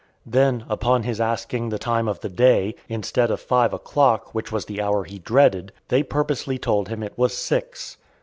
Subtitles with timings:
[0.25, 4.65] Then, upon his asking the time of the day, instead of five o'clock, which was
[4.65, 7.97] the hour he dreaded, they purposely told him it was six.